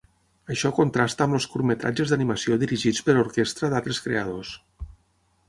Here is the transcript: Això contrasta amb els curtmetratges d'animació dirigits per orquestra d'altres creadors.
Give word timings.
Això 0.53 0.69
contrasta 0.77 1.27
amb 1.29 1.37
els 1.39 1.47
curtmetratges 1.55 2.13
d'animació 2.13 2.59
dirigits 2.65 3.05
per 3.11 3.17
orquestra 3.27 3.71
d'altres 3.75 4.03
creadors. 4.09 4.57